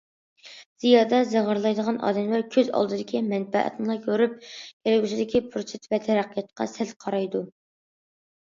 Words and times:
زىيادە 0.83 1.17
زىغىرلايدىغان 1.33 1.99
ئادەملەر 2.07 2.45
كۆز 2.55 2.71
ئالدىدىكى 2.79 3.21
مەنپەئەتنىلا 3.27 3.99
كۆرۈپ، 4.07 4.35
كەلگۈسىدىكى 4.55 5.43
پۇرسەت 5.53 5.87
ۋە 5.93 6.01
تەرەققىياتقا 6.09 6.69
سەل 6.79 6.97
قارايدۇ. 7.07 7.45